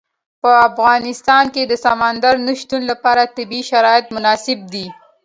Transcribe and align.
په 0.41 0.51
افغانستان 0.69 1.43
کې 1.53 1.63
د 1.65 1.73
سمندر 1.85 2.35
نه 2.47 2.53
شتون 2.61 2.81
لپاره 2.91 3.31
طبیعي 3.37 3.63
شرایط 3.71 4.05
مناسب 4.15 4.59
دي. 4.73 4.85